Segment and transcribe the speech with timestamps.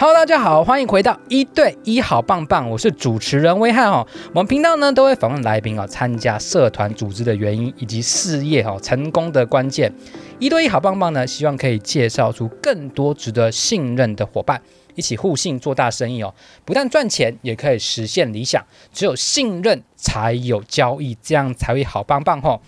[0.00, 4.06] Hello，大家好，欢迎回到一对一好棒棒，我是主持人威汉哦。
[4.28, 9.92] 我们频道呢都会访问来宾哦，参加社团组织的原因以及事业哦成功的关键。
[10.38, 14.62] 一对一好棒棒呢，希望可以介绍出更多值得信任的伙伴，
[14.94, 16.32] 一起互信做大生意哦。
[16.64, 18.64] 不但赚钱，也可以实现理想。
[18.92, 22.60] 只有信任才有交易，这样才会好棒棒哦。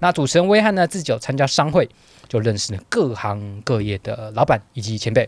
[0.00, 1.88] 那主持人威汉呢，自己有参加商会，
[2.28, 5.26] 就认识了各行各业的老板以及前辈。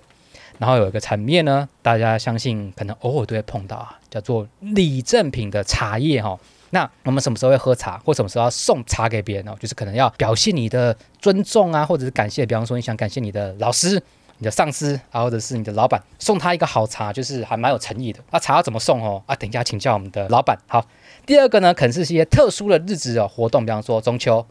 [0.58, 6.38] 然后有一个层面呢，大家相信可能偶尔都会碰到啊，叫做礼赠品的茶叶哈。
[6.70, 9.54] 那我们什么时候会喝茶，或什么时候要送茶给别人呢？
[9.60, 12.44] 就是可能要表现你的尊重啊，或者是感谢。
[12.44, 14.02] 比方说，你想感谢你的老师、
[14.38, 18.20] 你的上司啊，或者是你的老板，送他一个好茶，就是还蛮有诚意的。
[18.30, 19.22] 那茶要怎么送哦？
[19.26, 20.58] 啊，等一下请教我们的老板。
[20.66, 20.84] 好，
[21.24, 24.44] 第二个呢，可能是一些特殊的日子哦，活动，比方说中秋、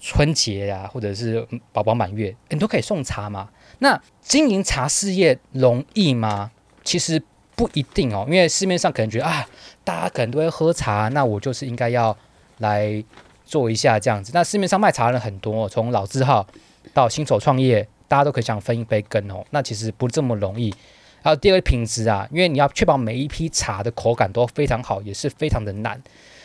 [0.00, 3.48] 春节呀、或者是宝宝满月，你都可以送茶嘛。
[3.82, 6.52] 那经营茶事业容易吗？
[6.84, 7.20] 其实
[7.56, 9.44] 不一定哦，因为市面上可能觉得啊，
[9.82, 12.16] 大家可能都会喝茶，那我就是应该要
[12.58, 13.04] 来
[13.44, 14.30] 做一下这样子。
[14.32, 16.46] 那市面上卖茶的人很多，从老字号
[16.94, 19.44] 到新手创业，大家都可以想分一杯羹哦。
[19.50, 20.72] 那其实不这么容易。
[21.20, 26.00] 还有第二个品质啊，因为你要确保每一批茶的口感都非常好，也是非常的难。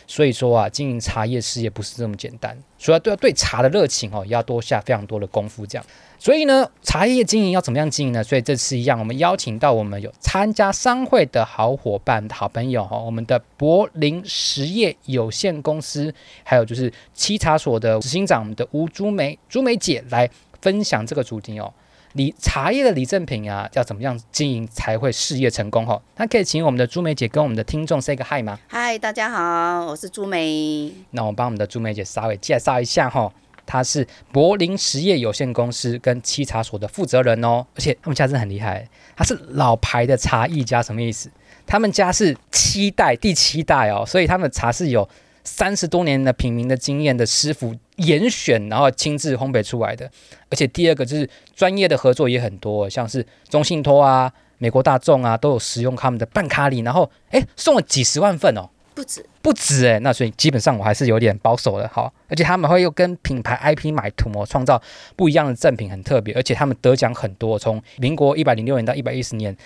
[0.08, 5.84] 所以说啊，经营茶叶事业不是这么简单，所以要对对茶的热情哦，要多下非常多的功夫这样。
[6.18, 8.24] 所以呢，茶叶经营要怎么样经营呢？
[8.24, 16.12] 所以这次一样，我们邀请到我们有参加商会的好伙伴、好朋友哈，我们的柏林实业有限公司，
[16.42, 20.28] 还有就是七茶所的执行长我们的吴朱梅朱梅姐来
[20.62, 21.70] 分享这个主题哦。
[22.14, 25.84] 礼茶叶的礼赠品啊，要怎么样经营才会事业成功？
[25.86, 28.58] 哈，那可以请我们的朱梅姐跟我们的听众 say 个 hi 吗？
[28.66, 30.92] 嗨，大家好，我是朱梅。
[31.10, 33.30] 那我帮我们的朱梅姐稍微介绍一下哈，
[33.66, 41.30] 她是柏林实业有限公司跟七茶所的负责人哦，而且他们家真的很厉害，他是老牌的茶艺家，什么意思？
[41.66, 45.06] 他们家是七代，第七代哦，所以他们的茶是有
[45.44, 50.10] 三十多年的品茗的经验的师傅严选，然后亲自烘焙出来的。
[50.50, 62.12] 而且第二个就是专业的合作也很多，像是中信托啊、美国大众啊，都有使用他们的半卡礼，然后哎送了几十万份哦，不止不止哎，那所以基本上我还是有点保守的，好。
[62.28, 64.80] 而且他们会又跟品牌 IP 买图哦，创造
[65.14, 66.34] 不一样的赠品，很特别。
[66.34, 69.56] 而且他们得奖很多，从民国一百零六年到一百一十年。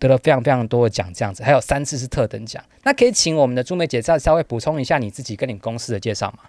[0.00, 2.62] 得了非常非常多的奖，这样子，还有三次是特等奖。
[2.84, 6.44] 那可以请我们的朱梅姐再稍微补充一下你自己跟你公司的介绍吗？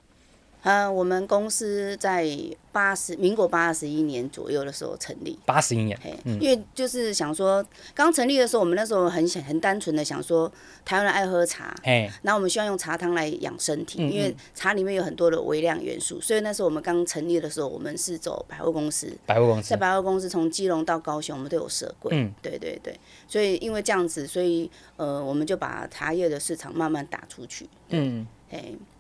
[0.62, 2.30] 呃，我们公司在
[2.72, 5.40] 八十民国八十一年左右的时候成立。
[5.46, 7.66] 八十一年，嗯，因为就是想说，
[7.96, 10.52] 刚成立的时候，我们那时候很想很单纯的想说，
[10.84, 22.94] 台湾人爱喝茶，哎，然后我们希望用茶汤来养身体，嗯嗯，因为茶里面有很多的微量元素，所以那时候我们刚成立的时候，我们是走百货公司，百货公司，在百货公司从基隆到高雄，我们都有设柜，嗯，对对对，
[23.30, 28.28] 所以因为这样子，所以呃，我们就把茶叶的市场慢慢打出去，嗯。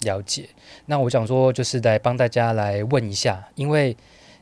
[0.01, 0.49] 了解。
[0.85, 3.95] 那我想说，就是来帮大家来问一下，因为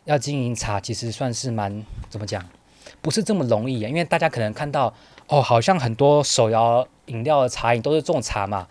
[0.05, 2.45] 要经营茶，其实算是蛮怎么讲，
[3.01, 3.89] 不是这么容易啊。
[3.89, 4.93] 因为大家可能看到，
[5.27, 8.67] 哦，好像很多手摇饮料的茶饮都是这种茶嘛。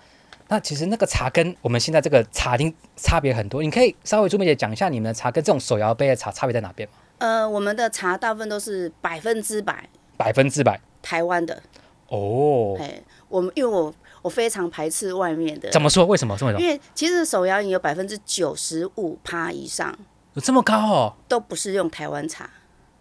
[0.49, 3.63] 那其实那个茶跟我们现在这个茶厅差别很多。
[3.63, 6.95] 你可以稍微朱梅姐讲一下，你们的茶跟这种手摇杯的茶差别在哪边吗？
[7.19, 11.63] 呃，我们的茶大部分都是百分之百，百分之百台湾的。
[12.09, 12.77] 哦。
[12.79, 13.93] 哎，我们因为我。
[14.27, 15.71] 我非常排斥外面的。
[15.71, 16.05] 怎么说？
[16.05, 16.35] 为什么？
[16.35, 16.61] 为什么？
[16.61, 19.97] 因为其实手摇饮有百分之九十五趴以上，
[20.35, 21.15] 有这么高哦？
[21.29, 22.51] 都不是用台湾茶。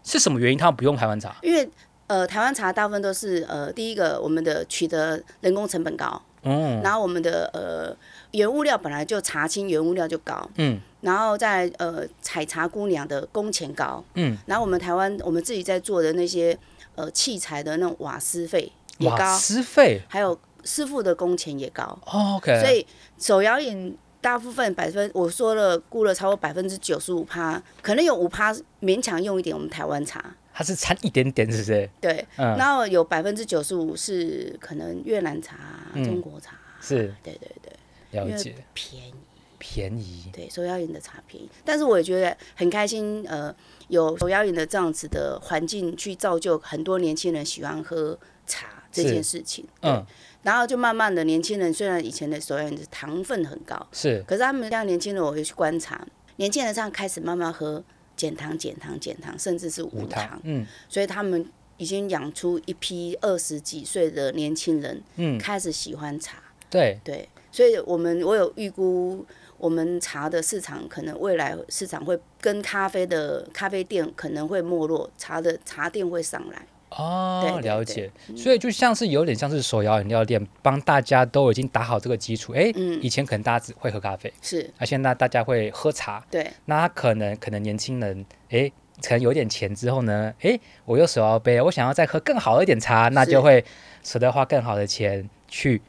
[0.03, 0.57] 是什么原因？
[0.57, 1.35] 他们不用台湾茶？
[1.41, 1.67] 因为
[2.05, 7.97] 呃，台湾茶大部分都是呃，第一个我们的取得人工成本高，嗯，然后我们的呃
[8.29, 16.55] 原物料本来就茶青原物料就高，嗯，然后在呃采茶姑娘的工钱高，嗯，然后我们台湾我们自己在做的那些
[16.93, 20.39] 呃器材的那种瓦斯费也高，瓦斯费还有。
[20.65, 22.85] 师傅的工钱也高，OK，所以
[23.17, 31.87] 手摇饮大部分百分，我说了估了超过百分之九十五趴，可能有五趴勉强用一点我们台湾茶，它是差一点点，是不是？
[32.01, 35.55] 对，嗯、然后有百分之九十五是可能越南茶、
[35.93, 39.13] 嗯、中国茶，是，对对对，了解，便宜，
[39.59, 43.55] 便宜，对，手摇饮的茶便宜，但是我也觉得很开心，呃，
[43.89, 48.17] 有手摇饮的这样子的环境去造就很多年轻人喜欢喝
[48.47, 50.03] 茶这件事情，嗯。
[50.45, 56.05] 然后就慢慢的，年轻人虽然以前的手摇饮是糖分很高，是，可是他们这样年轻人，我会去观察，
[56.35, 57.83] 年轻人这样开始慢慢喝
[58.15, 61.43] 减糖、减糖、减糖，甚至是无糖，嗯，所以他们
[61.77, 66.37] 已经养出一批二十几岁的年轻人，嗯，开始喜欢茶，
[66.69, 66.99] 对。
[67.03, 69.25] 对，所以我们我有预估，
[69.57, 76.67] 我们茶的市场可能未来市场会跟咖啡的咖啡店可能会没落，茶的茶店会上来。
[76.95, 78.11] 哦，对对对了解。
[78.35, 82.53] 所以就像是有点像是手摇饮料店，帮大家都已经打好这个基础。
[82.53, 86.25] 哎，嗯，以前可能大家只会喝咖啡，是，而现在大家会喝茶。
[86.31, 88.71] 对，那可能可能年轻人，哎，
[89.03, 93.63] 可能有点钱之后呢，哎，我有手摇杯，我想要再喝更好一点茶，那就会
[94.03, 95.81] 舍得花更好的钱去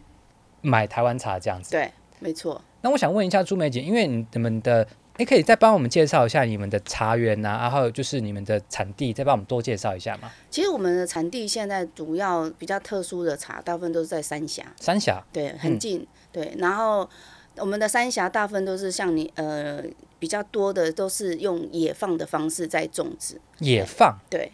[0.60, 1.70] 买台湾茶这样子。
[1.70, 2.60] 对，没错。
[2.82, 4.86] 那我想问一下朱梅姐，因为你们的，
[5.18, 10.30] 你可以再帮我们介绍一下你们的茶园呐、啊，然后就是你们的产地，再帮我们多介绍一下吗？
[10.50, 14.64] 其实我们的产地现在主要比较特殊的茶，大部分都是在三峡。
[14.78, 16.54] 三峡，对，很近，嗯、对。
[16.58, 17.08] 然后
[17.56, 19.82] 我们的三峡大部分都是像你呃
[20.18, 23.40] 比较多的都是用野放的方式在种植。
[23.60, 24.52] 野放，对，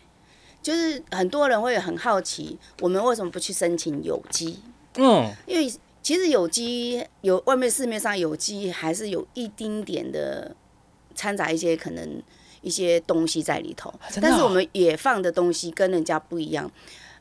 [0.62, 4.60] 就是很多人会很好奇，我们为什么不去申请有机？
[4.96, 5.72] 嗯，因为。
[6.02, 10.54] 其实有机有外面市面上有机还是有一丁点的
[11.14, 12.22] 掺杂一些可能
[12.60, 16.70] 一些东西在里头，啊哦、但是我们野放的东西跟人家不一样。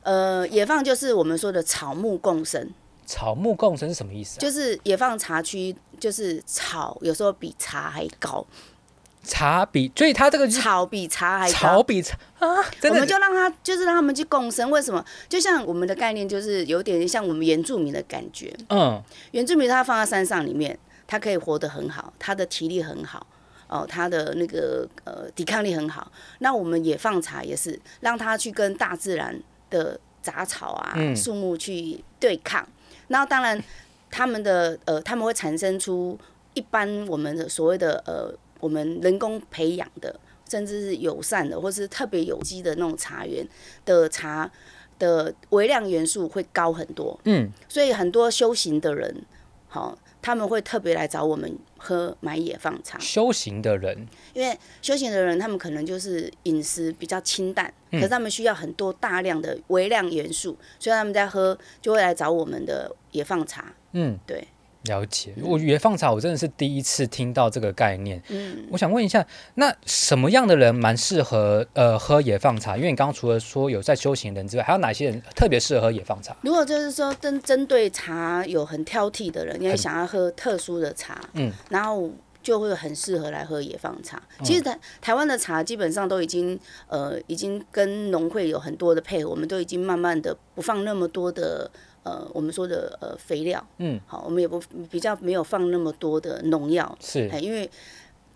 [0.02, 2.70] 呃，野放就是我们说的草木共生。
[3.06, 4.40] 草木共生是什么意思、啊？
[4.40, 8.44] 就是野放茶区，就是草有时候比茶还高。
[9.22, 12.46] 茶比，所以它这个草比茶还，草比茶啊，
[12.82, 14.68] 我们就让他就是让他们去共生。
[14.68, 15.04] 为什么？
[15.28, 18.52] 就像我们的概念，就是有点像我们原住民的感觉。
[18.68, 20.76] 嗯，原住民他放在山上里面，
[21.06, 23.24] 他可以活得很好，他的体力很好，
[23.68, 26.10] 哦，他的那个呃抵抗力很好。
[26.40, 29.40] 那我们也放茶也是让他去跟大自然
[29.70, 32.66] 的杂草啊、树木去对抗。
[33.06, 33.62] 那、嗯、当然，
[34.10, 36.18] 他们的呃他们会产生出
[36.54, 38.36] 一般我们的所谓的呃。
[38.62, 40.14] 我们人工培养的，
[40.48, 43.44] 甚至是友善的，或是特别有机的那种茶园
[43.84, 44.48] 的茶
[45.00, 47.18] 的微量元素会高很多。
[47.24, 49.12] 嗯，所以很多修行的人，
[49.66, 52.96] 好，他们会特别来找我们喝买野放茶。
[53.00, 63.74] 修行的人，因为修行的人，他们可能就是饮食比较清淡，嗯、可是他们需要很多大量的微量元素，所以他们在喝就会来找我们的野放茶。
[63.92, 64.46] 嗯，对。
[64.84, 68.20] 了解，我野放茶我真的是第一次听到这个概念。
[68.28, 69.24] 嗯，我想问一下，
[69.54, 72.76] 那什么样的人蛮适合呃喝野放茶？
[72.76, 76.36] 因为你刚刚除了说有在修行的人之外，还有哪些人特别适合喝野放茶？
[76.42, 82.10] 如果就是说针针对茶有很挑剔的人，因为想要喝特殊的茶，嗯，然后
[82.42, 84.20] 就会很适合来喝野放茶。
[84.42, 86.58] 其实台台湾的茶基本上都已经
[86.88, 91.70] 呃已经跟农会有很多的配合，我们都已经慢慢的不放那么多的。
[92.04, 94.60] 呃，我们说的呃肥料，嗯，好，我们也不
[94.90, 97.70] 比较没有放那么多的农药，是，因为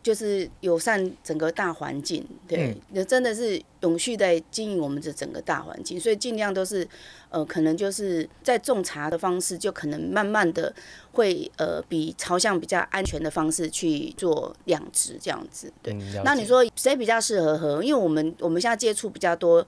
[0.02, 6.86] 就是友善整个大环境，对，那、嗯、真的是永续在经营我们的整个大环境，所以尽量都是
[7.28, 10.72] 呃，可能就是在种茶的方式，就可能慢慢的
[11.10, 15.92] 会呃，比朝向比较安全的方式去做养殖这样子，对。
[15.94, 17.82] 嗯、那你说谁比较适合喝？
[17.82, 19.66] 因为我们我们现在接触比较多。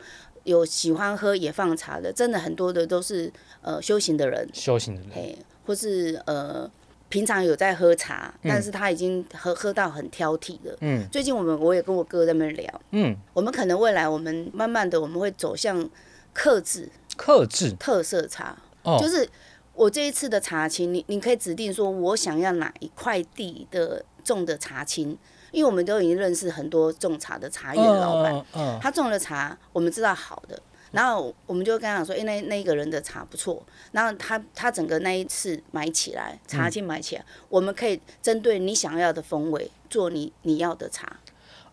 [0.49, 3.31] 有喜欢喝野放茶的，真的很多的都是
[3.61, 6.69] 呃修行的人，修行的人，嘿，或是呃
[7.11, 10.75] 平常有在喝茶，嗯、但是他已经喝喝到很挑剔了。
[10.81, 15.87] 嗯，最近我们我也跟我哥在那边聊，嗯，我们可能未来我们慢慢的我们会走向
[16.33, 17.73] 克制、克制。
[17.79, 19.29] 特色茶，哦，就是
[19.75, 25.19] 我这一次的茶青，你你可以指定说我想要哪一块地的种的茶青。
[25.50, 28.45] 因为我们都已经认识很多种茶的茶园的老板，
[28.81, 30.61] 他种的茶我们知道好的，
[30.91, 33.62] 然后我们就跟他讲说，哎，那那个人的茶不错，
[33.93, 41.17] 然后他他整个那一次买起来，茶青买起来，我们可以针对你想要的风味做你你要的茶。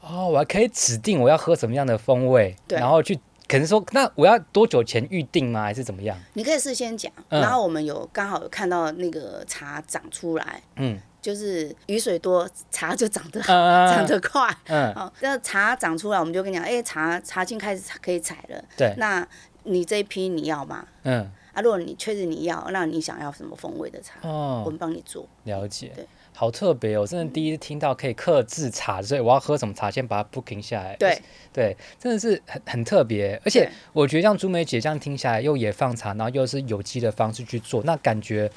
[0.02, 5.64] 哦，我还可以指定我要喝什么样的风味，然后去可能说，那我要多久前预定吗？
[5.64, 6.18] 还是怎么样？
[6.34, 11.00] 你可以事先讲，然后我们有刚好有看到那个茶长出来，嗯。
[11.26, 13.52] 就是雨水多，茶就长得好，
[13.92, 14.48] 长得快。
[14.68, 18.64] 嗯，好，那茶长出来，我们就跟你讲，哎，茶茶青开始可以采了。
[18.78, 19.28] 对，那
[19.64, 20.86] 你这一批你要吗？
[21.02, 24.20] 嗯，啊，如果你确实你要，那你想要什么风味的茶？
[24.22, 25.28] 哦，我们帮你做。
[25.46, 25.92] 了解。
[25.96, 26.06] 对，
[26.36, 30.96] 好特别哦，我真的第一次听到可以克制茶，所以我要喝什么茶，先把它 booking 下来。
[30.98, 31.20] 对，
[31.52, 38.52] 对，真的是很很特别，而且我觉得像朱梅姐这样听下来，又野放茶，然后又是有机的方式去做，那感觉。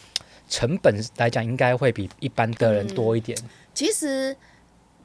[0.49, 3.39] 成本来讲，应该会比一般的人多一点。
[3.43, 4.35] 嗯、其实，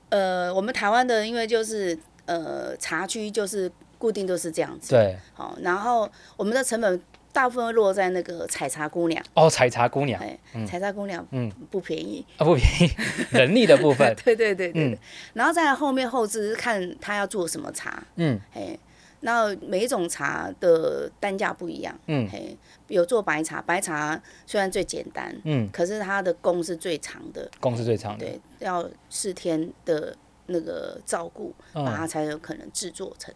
[0.09, 4.91] 呃，我们台湾的，因为就是呃茶区就是固定都是这样子。
[4.91, 5.17] 对。
[5.33, 9.23] 好，然后我们的成本大部分会落在那个采茶姑娘。
[9.33, 10.21] 哦，采茶姑娘。
[10.21, 12.25] 哎，采茶姑娘，嗯，不便宜。
[12.37, 12.91] 啊，不便宜，
[13.31, 14.15] 人力的部分。
[14.23, 14.83] 对对对对。
[14.83, 14.97] 嗯、
[15.33, 18.03] 然后在后面后制看他要做什么茶。
[18.15, 18.39] 嗯。
[18.53, 18.77] 哎。
[19.25, 30.15] 那每一种茶的单价不一样，嗯，嘿，有做白茶，白茶虽然最简单，嗯，可是它的工是最长的，工是最长的，对，要四天的
[30.47, 33.33] 那个照顾，把它才有可能制作成，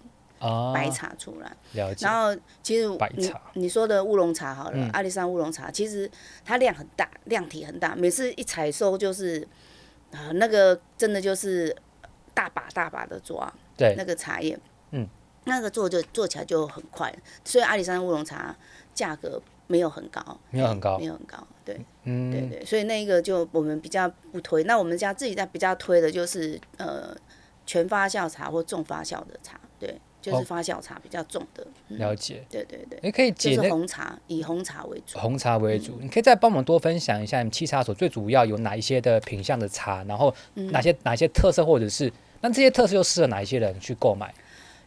[0.74, 1.56] 白茶出来。
[1.72, 2.06] 了解。
[2.06, 6.10] 然后其实你你说的乌龙茶好了，嗯、阿里山乌龙茶其实
[6.44, 9.40] 它量很大，量体很大，每次一采收就是
[10.12, 11.74] 啊、呃，那个真的就是
[12.34, 14.60] 大把大把的抓，对，那个茶叶，
[14.92, 15.08] 嗯，
[15.48, 17.12] 那个做就做起来就很快，
[17.44, 18.56] 所以阿里山乌龙茶
[18.94, 24.64] 价格没有很高，没有很高，没有很高，对，嗯，对对，所以那一个就我们比较不推。
[24.66, 27.16] 那我们家自己在比较推的就是呃
[27.66, 31.64] 全发酵茶或重发酵的茶，对，就是发酵茶比较重的。
[31.64, 35.18] 哦嗯、了解，对对对，你可以解就是红茶，以红茶为主。
[35.18, 42.12] 红茶为主，嗯、你可以再帮我们多分享一下，你七茶所最主要有哪一些的品相的茶，然后哪些、嗯、哪些特色，或者是
[42.42, 44.34] 那这些特色又适合哪一些人去购买？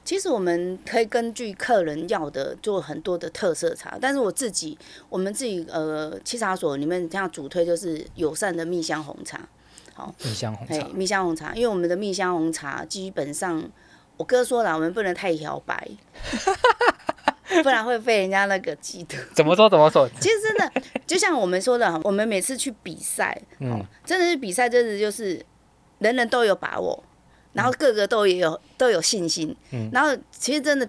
[0.04, 4.76] 其实我们可以根据客人要的做很多的特色茶，但是我自己，
[5.08, 9.40] 我们自己呃七茶所里面像主推就是友善的蜜香红茶，
[9.94, 13.62] 好，蜜香红茶，蜜香红茶，因为我们的蜜香红茶基本上，
[14.16, 15.88] 我哥说了，我们不能太摇摆，
[17.62, 19.16] 不然会被人家那个记得。
[19.34, 20.08] 怎么说怎么说？
[20.18, 20.72] 其实真的
[21.06, 25.44] 就像我们说的，我们每次去比赛，嗯，真的是比赛，真的就是
[25.98, 27.04] 人人都有把握。
[27.52, 30.88] 然后个个都也有都有信心，嗯、然后其实真的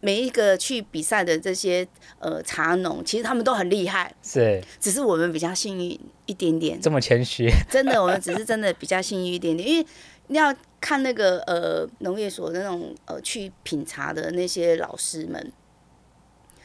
[0.00, 1.86] 每一个去比赛的这些
[2.18, 6.80] 呃茶农，其实他们都很厉害，是，只是我们比较幸运一点点。
[6.80, 7.50] 这么谦虚？
[7.68, 9.86] 真的，我们只是真的比较幸运一点点，因为
[10.28, 15.52] 你要看那个呃农业所的那种呃去品茶的那些老师们，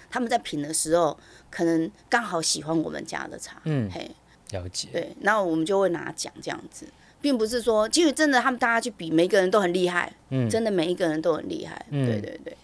[0.09, 1.17] 他们在品的时候，
[1.49, 4.11] 可能刚好喜欢我们家的茶，嗯，嘿，
[4.51, 4.89] 了解。
[4.91, 6.85] 对，然后我们就会拿奖这样子。
[7.23, 12.57] 并不是说，其实真的，他们大家去比，每一个人都很厉害，嗯，真的每一个人都很厉害，嗯，对对对。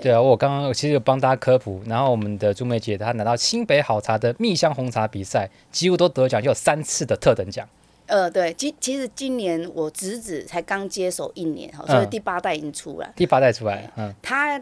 [0.00, 7.68] 对啊，我刚刚其实有帮大家科普，然后我们的朱梅姐她拿到新北好茶的蜜香红茶比赛，几乎都得奖，就有三次的特等奖。
[8.06, 14.60] 呃，对，其其实今年我侄子才刚接手一年，哈，所以第八代已经出来，第八代出来，嗯，他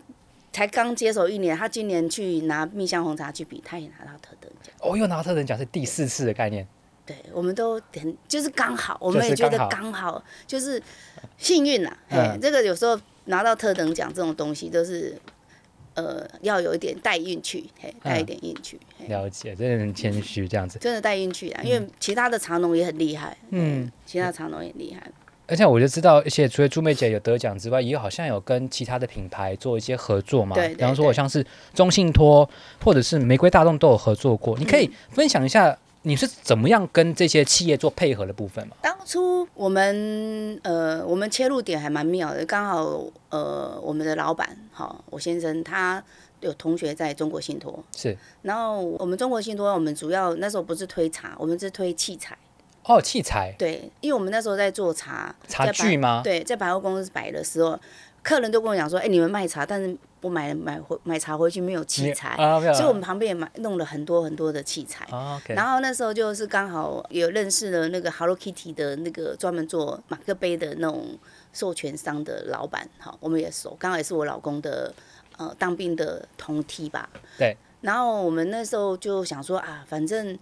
[0.51, 4.75] 才刚接手一年，他今年去拿蜜香红茶去比，他也拿到特等奖。
[4.81, 6.67] 哦，又拿到特等奖是第四次的概念。
[7.05, 10.81] 对，我们都很就是刚好，我们也觉得刚好，就是
[11.37, 11.97] 幸运啦。
[12.09, 15.19] 哎、嗯，这个有时候拿到特等奖这种东西，都是
[15.95, 18.79] 呃要有一点带运气，嘿，带一点运气。
[19.01, 20.79] 嗯、了解，真的很谦虚这样子。
[20.79, 23.37] 真的带运气啊，因为其他的茶农也很厉害。
[23.51, 25.11] 嗯，其他茶农也厉害。
[25.49, 30.55] 而且我就知道，而且除了朱妹姐有得奖之外，也好像有跟其他的品牌做一些合作嘛。
[30.55, 30.77] 对，对，对。
[30.77, 31.45] 比方说，我像是
[31.75, 32.49] 中信托
[32.81, 35.77] 或者是玫瑰大众都有合作过，你可以分享一下。
[36.03, 38.77] 你是怎么样跟这些企业做配合的部分吗？
[38.83, 46.03] 当初我们呃，我们切入点还蛮妙的，刚好呃，我们的老板哈，我先生他
[46.41, 52.37] 有同学在中国信托，是，然后我们中国信托，我们主要那时候不是推茶，我们是推器材。
[52.85, 53.55] 哦，器材。
[53.57, 56.21] 对，因为我们那时候在做茶，茶具吗？
[56.25, 57.79] 对，在百货公司摆的时候，
[58.23, 59.97] 客人都跟我讲说，哎，你们卖茶，但是。
[60.23, 65.05] 我买买回买茶回去没有器材，啊、所以我们旁边也买弄了很多很多的器材。
[65.07, 71.19] 啊 okay、然后那时候就是刚好有认识了那个 Hello Kitty 的那个专门做马克杯的那种
[71.53, 74.95] 授权商的老板，哈，我们也熟，刚好也是我老公的
[75.39, 77.11] 呃当兵的同梯吧。
[77.37, 77.57] 对。
[77.81, 80.39] 然后我们那时候就想说啊，反正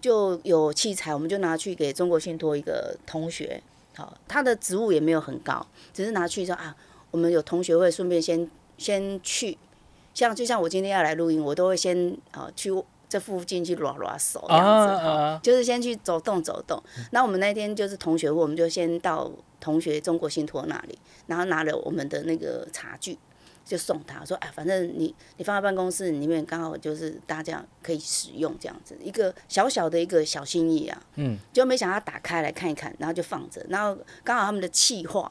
[0.00, 3.62] 就有器材，我们就拿去给中国信托一个同学，
[3.94, 6.74] 好，他的职务也没有很高，只是拿去说啊，
[7.12, 8.50] 我们有同学会顺便先。
[8.78, 9.56] 先去，
[10.12, 12.72] 像就像我今天要来录音，我都会先啊、呃、去
[13.08, 16.82] 这附近去拉拉手这样子哈，啊、就是先去走动走动。
[17.12, 23.16] 那、嗯、我们那天就是同学会，我们就先到同学中国信托那里，然后拿了我们的那个茶具，
[23.64, 31.00] 就送他说，哎，反正你你放在办公室里面，刚好就是大家可以使用这样子，一个小小的一个小心意啊。
[31.16, 31.38] 嗯。
[31.52, 35.30] 就没想到打开来看一看，然后就放着，然后刚好他们的企划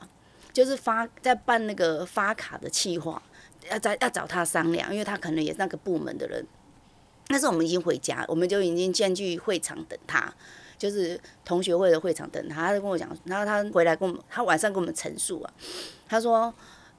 [0.53, 3.22] 就是发在办那个发卡的计划。
[3.70, 6.43] 要找要找他商量，因为他可能也是那个部门的人。
[7.27, 10.34] 那时候我们已经回家，我们就已经先去会场等他，
[10.79, 12.65] 就是同学会的会场等他。
[12.65, 15.53] 他就跟我讲，然后他回来跟我们，他晚上跟我们陈述啊，
[16.10, 16.51] 他说：“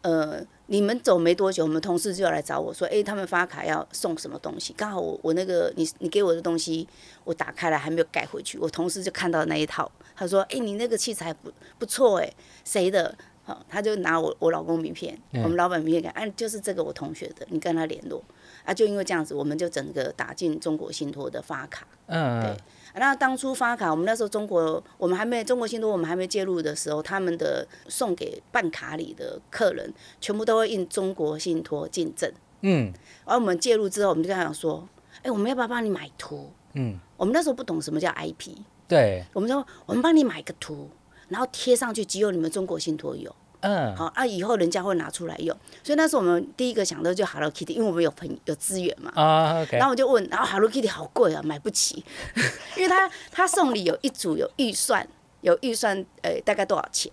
[0.02, 4.72] 呃，你们走没多久，我们同事就要来找我说，诶，他们发卡要送什么东西？
[4.74, 6.88] 刚好我我那个你你给我的东西，
[7.24, 12.32] 我打开来还没有盖回去，我同事就看到那一套，他说：诶，你那个器材不不错，诶，
[12.64, 13.12] 谁的？”
[13.44, 18.22] 好，他就拿我我老公名片，嗯、我们老板名片看，哎、啊，就是这个我同学的，你跟他联络，
[18.64, 22.56] 啊，就因为这样子，我们就整个打进中国信托的发卡，嗯，对，
[22.94, 32.92] 那当初发卡，我们那时候中国，我们还没中国信托，我们还没介入的时候，他们的送给办卡里的客人，全部都会印中国信托进证，嗯，
[33.24, 36.52] 而我们介入之后，我们就跟他讲说，哎、欸，我们要不要帮你买图？
[36.74, 38.56] 嗯，我们那时候不懂什么叫 IP，
[38.86, 40.88] 对，我们说我们帮你买个图。
[41.28, 45.56] 然后贴上去，只有你们中国信托有，嗯，好啊，以后人家会拿出来用。
[45.82, 49.12] 所以那时候我们第一个想到就 Hello Kitty，因为我们有朋友有资源嘛。
[49.14, 49.76] 啊，OK。
[49.76, 52.04] 然后我就问，然后 Hello Kitty 好贵啊，买不起，
[52.76, 55.06] 因为他他送礼有一组有预算，
[55.40, 57.12] 有预算，呃、欸，大概多少钱？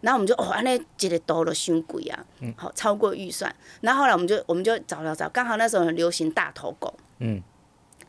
[0.00, 3.54] 然后我们就哦，安尼一个多了伤贵啊，好超过预算。
[3.80, 7.42] 然后后来我们就我们就找找找，刚好那时候很流行大头狗，嗯，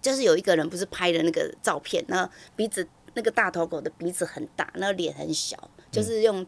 [0.01, 5.57] 就是有一个人不是拍的那个照片，然后鼻子那个大头狗的鼻子很大，那个脸很小，
[5.91, 6.45] 就是用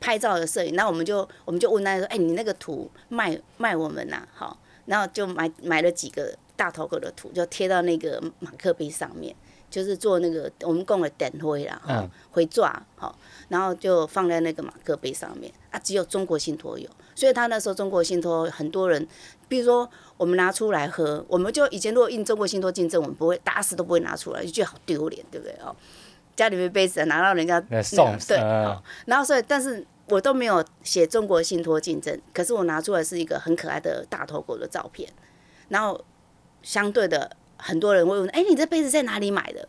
[0.00, 0.74] 拍照的摄影。
[0.74, 4.26] 然后我们就我们就问他说，哎，你那个图卖卖我们呐？
[4.32, 9.36] 好，然后就买买了几个大头狗的图，就贴到那个马克杯上面。
[9.68, 19.06] 就是做那个我们供的点灰啦，哈，回抓，好，然后就放在那个马克杯上面啊，只有中国信托有，所以他那时候中国信托很多人，
[19.48, 25.74] 比如说我们拿出来喝，我们就以前如果印中国信托进证，我们不会打死都不会拿出来，就觉得好丢脸，对不对哦？
[26.34, 35.08] 家里面杯子拿到人家送，对，好，然后所以但是我都没有写中国信托进证，可是我拿出来是一个很可爱的大头狗的照片，
[35.68, 36.04] 然后
[36.62, 37.36] 相对的。
[37.58, 39.66] 很多人会问：“哎、欸，你这杯子在哪里买的？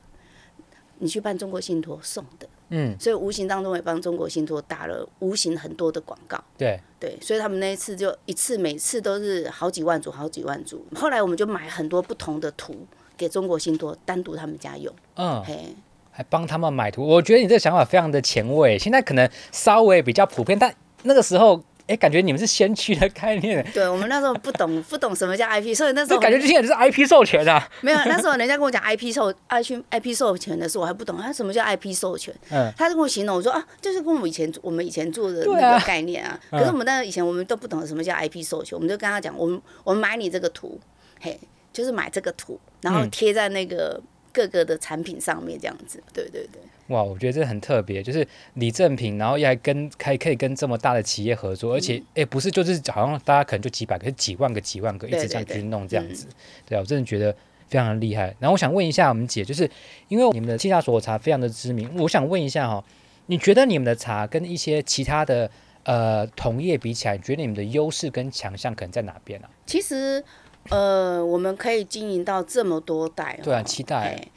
[1.00, 6.38] 你去办中国信托送的。”嗯，所以无形当中也帮中国信托打了无形很多的广告。
[6.58, 10.86] 对对，所以他们那一次就一次每次都是好几万组，好几万组。
[10.94, 12.76] 后来我们就买很多不同的图
[13.16, 14.94] 给中国信托单独他们家用。
[15.16, 15.74] 嗯，嘿，
[16.12, 17.08] 还帮他们买图。
[17.08, 18.78] 我觉得你这个想法非常的前卫。
[18.78, 21.64] 现在可能稍微比较普遍，但那个时候。
[21.88, 23.66] 哎，感觉你们是先驱的概念。
[23.74, 27.68] 对，我们那时候不懂， 不懂什么叫 IP，所以那时候感觉这些人是 IP 授权啊。
[27.82, 32.34] 没有，那时候人家跟我讲 IP 授 IP IP 授权的时候，我还不懂啊，什么叫 IP 授权？
[32.52, 36.38] 嗯，他就跟我形容，我说啊，就是跟我们以前我们以前做的那个概念啊。
[36.52, 40.80] 啊可是我们那以前我们都不懂什么叫 IP 授权，我们就跟他讲，我们我们买你这个图，
[41.22, 41.40] 嘿，
[41.72, 44.00] 就是买这个图，然后贴在那个
[44.38, 46.04] 各个的产品上面这样子。
[46.14, 46.62] 对对对。
[46.90, 57.36] 哇，我觉得这很特别，就是李正平，然后也还跟还可以跟这么大的企业合作，而且哎，不是就是好像大家可能就几百个，是几万个、几万个一直这样去弄这样子，对，对，对，对啊，我真的觉得
[57.68, 58.34] 非常的厉害。
[58.40, 59.70] 然后我想问一下我们姐，就是
[60.08, 62.82] 因为你们的七大所茶非常的知名，我想问一下哈，
[63.26, 65.50] 你觉得你们的茶跟一些其他的
[65.84, 69.52] 呃同业比起来，你觉得你们的优势跟强项可能在哪边呢、啊？
[69.66, 70.24] 其实
[70.70, 74.28] 呃，我们可以经营到这么多代，对啊，期待。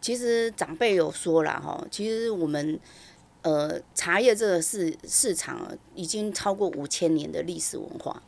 [0.00, 2.78] 其实长辈有说了哈，其实我们
[3.42, 8.22] 呃茶叶这个市市场已经超过五千年的历史文化。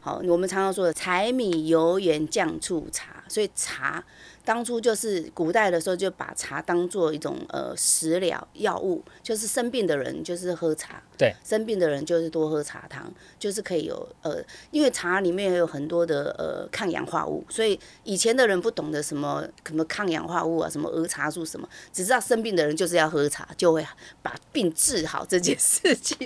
[0.00, 4.04] 好，我们常常说的柴米油盐酱醋茶，所以茶。
[4.48, 23.86] 当初就是古代的时候，就把茶当做一种呃食疗药物，就是生病的人就是喝茶，对，生病的人就是多喝茶汤，就是可以有呃，因为茶里面有很多的呃抗氧化物，所以以前的人不懂得什么什么抗氧化物啊，什么儿茶素什么，只知道生病的人就是要喝茶，就会
[24.22, 26.16] 把病治好这件事情。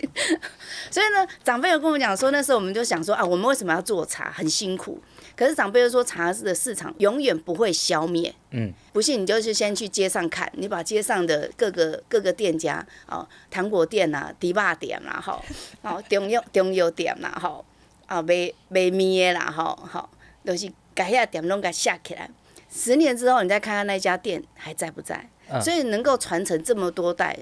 [0.92, 5.02] 所以呢，长辈有跟我讲说，那时候我们就想说啊，我们为什么要做茶，很辛苦。
[5.34, 8.34] 可是长辈又说，茶的市场永远不会消灭。
[8.50, 15.42] 嗯，不信你就是先去街上看，你把街上的各个各个店家，哦，糖果店呐、啊，迪霸店啦，吼，
[15.80, 17.64] 哦，中药中药店啦，吼，
[18.06, 20.08] 啊，卖卖面的啦，吼，吼，
[20.44, 22.30] 都是改下店拢给下起来。
[22.70, 25.28] 十年之后，你再看看那家店还在不在？
[25.60, 27.38] 所以能够传承这么多代，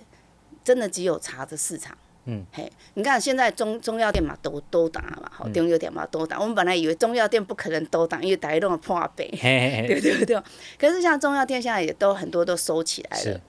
[0.65, 1.97] 真的只有茶的市场。
[2.27, 6.39] 嗯，嘿，你看现在中中药店嘛都都打嘛，好，中药店嘛都打。
[6.39, 10.43] 我们本来以为中药店不可能都打，因为大家都破病， 对对对。
[10.79, 13.41] 可是像中药店现在也都很多都收起来了。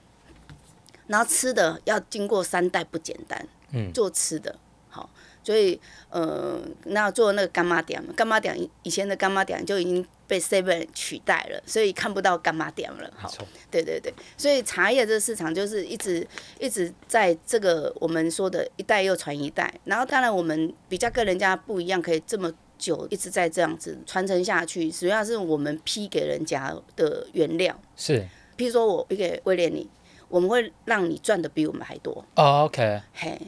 [1.06, 4.56] 然后吃的要经过三代不简单，嗯，做吃的，
[4.88, 5.10] 好，
[5.42, 10.06] 所以呃，那做那个干妈店，干妈店以前的干妈店就已经。
[10.32, 13.12] 被 Seven 取代了，所以看不到柑仔店了。
[13.14, 13.30] 好，
[13.70, 16.26] 对对对，所以茶叶这个市场就是一直
[16.58, 19.70] 一直在这个我们说的一代又传一代。
[19.84, 29.86] 然后当然我们比较跟人家不一样，可以这么久一直在这样子传承下去，主要是我们批给人家的原料是，譬如说我批给威廉你，
[30.30, 32.24] 我们会让你赚的比我们还多。
[32.36, 33.38] 哦，OK，嘿，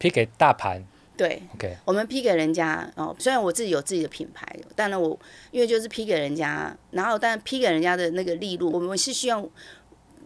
[0.00, 0.84] 批给大盘。
[1.16, 1.42] 对.
[1.84, 3.14] 我们批给人家哦。
[3.18, 5.18] 虽然我自己有自己的品牌，但呢，我
[5.50, 9.46] 因为就是批给人家，然后但批给人家的那个利润，我们是希望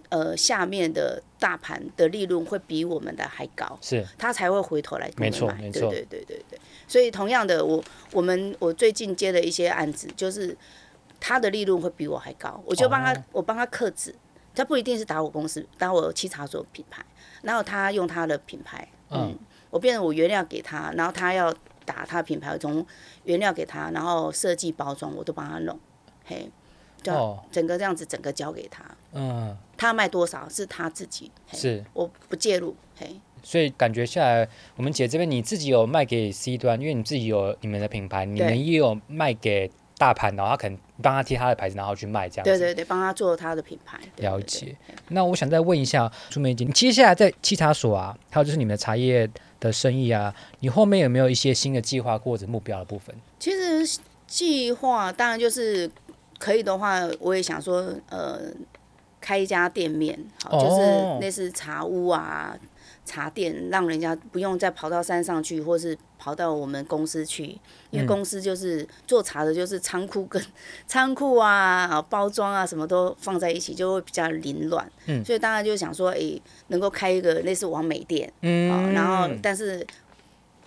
[0.08, 5.62] 呃下面的大盘的利润会比我们的还高，是，他才会回头来跟我们买。
[5.62, 6.58] 没错，没错，对对对对对。
[6.86, 10.56] 所以同样的，我我们我最近接的一些案子，就是
[11.18, 13.22] 他的利润会比我还高，我就帮他，oh.
[13.32, 14.14] 我帮他克制，
[14.54, 17.04] 他不一定是打我公司，打我七茶所品牌，
[17.42, 19.30] 然后他用他的品牌，嗯。
[19.32, 19.38] 嗯
[19.70, 21.52] 我变成我原料给他，然后他要
[21.84, 22.84] 打他品牌，从
[23.24, 25.78] 原料给他，然后设计包装我都帮他弄，
[26.24, 26.48] 嘿，
[27.02, 28.84] 就整个这样子，整个交给他。
[29.12, 32.74] 嗯，他卖多少是他自己，是我不介入。
[32.98, 42.50] 嘿，所以感觉下来，我们姐这边你自己有卖给 C 端，因为你自己有你们的品牌，你们也有卖给大盘，然后他可能帮他贴他的牌子，然后去卖这样子。
[42.50, 43.98] 对对对，帮他做他的品牌。
[44.16, 44.76] 了解。
[45.08, 49.28] 那我想再问一下朱梅姐，接下来在沏茶所啊，还有就是你们的茶叶
[49.60, 53.14] 的生意啊，你后面有没有一些新的计划或者目标的部分？
[53.38, 55.90] 其实计划当然就是
[56.38, 58.40] 可以的话，我也想说，呃。
[59.18, 62.56] 开一家店面，好，就是类似茶屋啊、
[63.06, 67.58] 茶店，让人家不用再跑到山上去，或是跑到我们公司去，
[67.90, 70.44] 因为公司就是做茶的，就是仓库跟
[70.86, 74.86] 仓库啊、包装啊什么都放在一起，就会比较凌乱。
[75.06, 79.86] 嗯，所以大家就想说，哎，能够开一个类似网美店，嗯，然后但是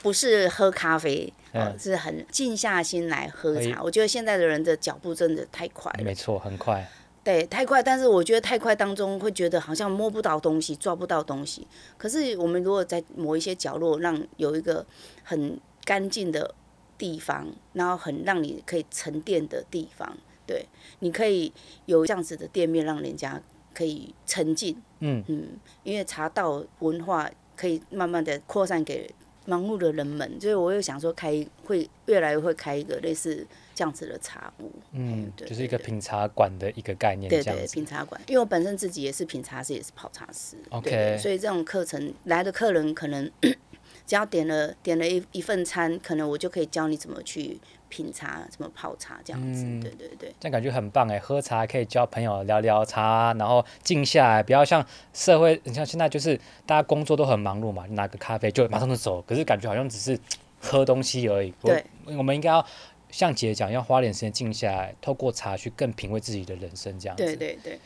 [0.01, 3.83] 不是喝咖啡，嗯，是很静下心来喝茶。
[3.83, 6.89] 我觉得现在的人的脚步真的太快了，没错，很快。
[7.29, 11.67] 对，太快，但是我觉得太快当中会觉得好像摸不到东西，抓不到东西。
[11.95, 14.83] 可是我们如果在某一些角落，让有一个
[15.23, 16.55] 很干净的
[16.97, 20.65] 地方，然后很让你可以沉淀的地方，对，
[21.01, 21.53] 你可以
[21.85, 23.39] 有这样子的店面，让人家
[23.75, 24.81] 可以沉浸。
[24.97, 25.49] 嗯嗯，
[25.83, 29.07] 因为茶道文化可以慢慢的扩散给
[29.45, 33.45] 忙碌的人们，所以我又想说开会越来越会开一个类似。
[33.79, 38.19] 这样子的茶屋，嗯，对就是一个品茶馆的一个概念，对对，对，品茶馆。
[38.27, 43.31] 因为我本身自己也是品茶师，也是泡茶师，OK，所以这种课程来的客人可能
[44.05, 50.35] 只要点了点了一一份餐，可能我就可以教你怎么去品茶，怎么泡茶这样子，嗯、对对对。
[50.41, 60.19] 这样感觉很棒哎，喝茶可以交朋友，聊聊茶，然后静下来，不要像社会，你像现在就是大家工作都很忙碌嘛，拿个咖啡就马上就走，可是感觉好像只是
[60.59, 61.53] 喝东西而已。
[61.61, 62.65] 对，我，我们应该要。
[63.11, 67.23] 像姐讲，要花点时间静下来，透过茶去更品味自己的人生，这样子。
[67.23, 67.79] 对对对，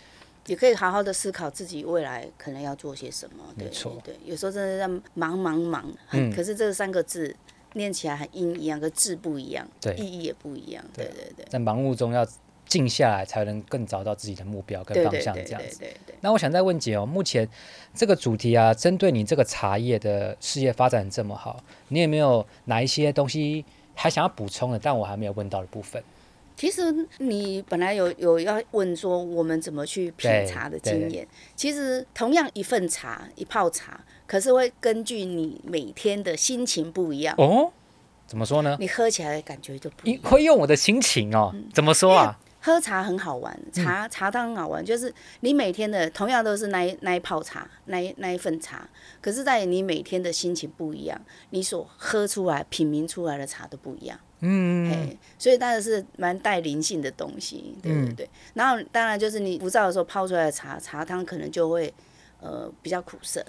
[0.47, 3.43] 也可以好好的思考自己未来可能要做些什么。
[3.55, 3.97] 没错。
[4.03, 7.33] 对，有时候真的在忙忙忙，嗯，可是这三个字
[7.73, 10.83] 念起来很音一样，可字不一样，对，意义也不一样。
[10.93, 11.45] 对对对。
[11.49, 12.27] 在忙碌中要
[12.65, 15.79] 静下来，才能更找到自己的目标跟方向，这样子。
[15.79, 16.15] 对对对对。
[16.19, 17.47] 那我想再问姐哦，目前
[17.93, 23.63] 这个主题啊，针对你这个茶叶的事业发展这么好，你有没有哪一些东西？
[23.95, 26.03] 还想要补充的，但我还没有问到的部分。
[26.55, 31.27] 其实你本来有有要问说我们怎么去品茶的经验。
[31.55, 37.33] 其实同样一份茶一泡茶，可是会根据你每天的心情不一样。
[37.39, 37.71] 哦，
[38.27, 38.77] 怎么说呢？
[38.79, 40.21] 你喝起来的感觉就不一样。
[40.21, 41.49] 会用我的心情哦？
[41.55, 42.39] 嗯、怎么说啊？
[42.65, 48.87] 喝茶很好玩，茶茶汤很好玩，就是你每天的同样都是那一那一泡茶，那一那一份茶，
[49.19, 54.17] 可是在你每天的心情不一样，你所喝出来、品茗出来的茶都不一样。
[54.39, 58.29] 嗯，嘿，所以当然是蛮带灵性的东西，对对对。
[58.53, 61.93] 然后当然就是你浮躁的时候泡出来的茶，茶汤可能就会
[62.39, 63.45] 呃比较苦涩。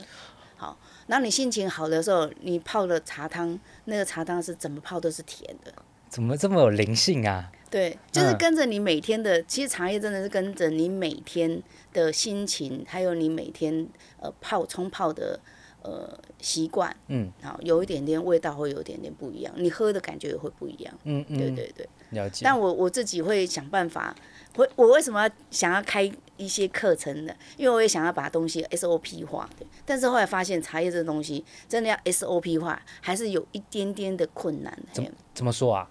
[0.56, 5.72] 好，然后你心情好的时候，你泡的茶汤，那个茶汤是怎么泡都是甜的。
[6.08, 7.50] 怎么这么有灵性啊？
[7.74, 11.60] 对，就是跟着你每天的，嗯、其实茶叶真的是跟着你每天
[11.92, 13.84] 的心情，还有你每天
[14.20, 15.40] 呃泡冲泡的
[15.82, 22.44] 呃习惯，嗯，好，有一点点味道会有一点点不一样，你喝的感觉也会不一样，嗯嗯，对对对，了解。
[22.44, 24.14] 但我我自己会想办法，
[24.54, 27.34] 我我为什么要想要开一些课程呢？
[27.56, 29.66] 因为我也想要把东西 SOP 化，对。
[29.84, 34.78] 但是后来发现茶叶这个东西真的要 SOP 化，还是有一点点的困难。
[34.92, 35.90] 怎怎么说啊？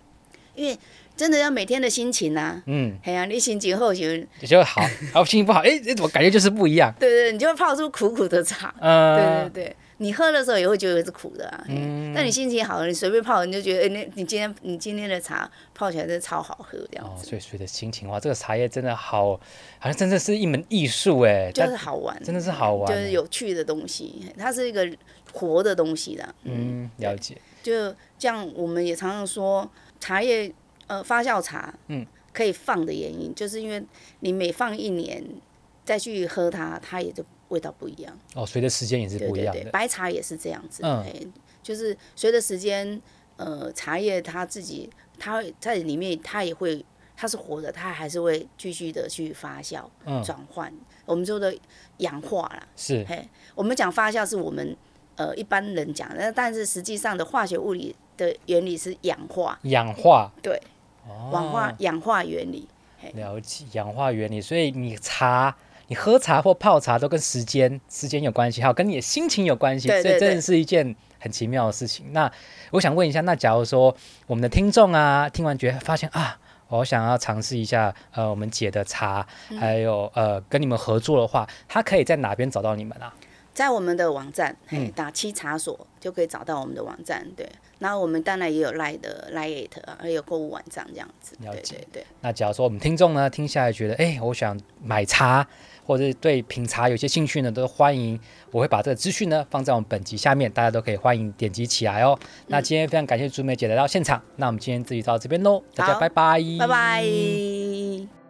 [0.55, 0.77] 因为
[1.15, 4.01] 真的要每天的心情呐、啊，嗯，哎呀、啊，你心情好就
[4.45, 4.81] 就好，
[5.13, 6.93] 好 心情不好，哎、欸，怎么感觉就是不一样？
[6.99, 9.15] 对，对对，你就会泡出苦苦的茶，嗯，
[9.53, 17.21] 对对对，你喝的时候也会觉得是苦的啊，嗯，但你心情好了，你随便泡，你就觉得，哎、欸，那你今天你今天的茶泡起来真的超好喝，这样子。
[17.21, 19.39] 哦，所以随着心情哇，这个茶叶真的好，
[19.77, 24.89] 好像真的是一门艺术哎，就是好玩，真的是好玩，就是有趣的东西，它是一个
[25.31, 27.37] 活的东西的，嗯，了解。
[27.61, 27.71] 就
[28.17, 30.51] 这样，我们也常常说茶叶。
[30.87, 33.83] 呃，发酵茶，嗯，可以放的原因，就是因为
[34.19, 35.23] 你每放一年
[35.85, 38.17] 再去喝它，它也就味道不一样。
[38.35, 39.59] 哦，随着时间也是不一样的。
[39.59, 43.01] 对对对，白茶也是这样子，嗯，就是随着时间，
[43.37, 46.83] 呃，茶叶它自己，它在里面，它也会，
[47.15, 49.83] 它是活的，它还是会继续的去发酵、
[50.23, 50.71] 转换。
[51.05, 51.55] 我们说的
[51.97, 54.75] 氧化啦，是，嘿，我们讲发酵是我们
[55.15, 59.59] 呃一般人讲的，但是实际上的化学物理的原理是氧化。
[59.63, 60.61] 氧化，对。
[61.31, 62.67] 氧化氧化原理，
[63.13, 65.55] 了解氧化原理，所以你茶，
[65.87, 72.13] 你喝茶或泡茶都跟时间时间有关系，还有跟你的心情有关系，对对对，所以真的是一件很奇妙的事情。
[72.13, 72.31] 那
[72.71, 73.95] 我想问一下，那假如说
[74.27, 76.37] 我们的听众啊，听完觉得发现啊，
[76.69, 79.25] 我想要尝试一下呃我们姐的茶，
[79.59, 83.13] 还有呃跟你们合作的话，他可以在哪边找到你们啊？
[83.53, 87.25] 在我们的网站，嘿、打七茶所就可以找到我们的网站。
[87.35, 87.47] 对，
[87.79, 91.35] 然后我们当然也有 Line 的 Line it 还有购物网站这样子。
[91.41, 92.03] 了解，对。
[92.21, 95.47] 那假如说我们听众呢听下来觉得，哎，我想买茶，
[95.85, 98.19] 或者是对品茶有些兴趣呢，都欢迎，
[98.51, 102.17] 我会把这个资讯呢放在我们本集下面，大家都可以欢迎点击起来哦。
[102.21, 108.22] 嗯、那今天非常感谢朱梅姐来到现场，那我们今天自己到这边喽，大家拜拜，拜拜。